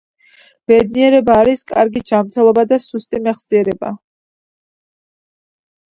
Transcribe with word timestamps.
ბედნიერება 0.71 1.35
არის 1.41 1.61
კარგი 1.73 2.03
ჯანმრთელობა 2.11 2.65
და 2.73 2.81
სუსტი 2.87 3.23
მეხსიერება. 3.27 3.95